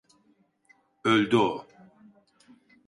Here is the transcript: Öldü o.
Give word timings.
Öldü 1.03 1.37
o. 1.37 1.67